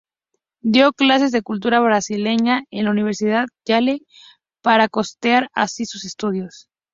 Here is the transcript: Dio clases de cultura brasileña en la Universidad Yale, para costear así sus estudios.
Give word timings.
Dio 0.63 0.93
clases 0.93 1.31
de 1.31 1.43
cultura 1.43 1.79
brasileña 1.79 2.63
en 2.71 2.85
la 2.85 2.89
Universidad 2.89 3.45
Yale, 3.67 3.99
para 4.63 4.87
costear 4.87 5.49
así 5.53 5.85
sus 5.85 6.05
estudios. 6.05 6.67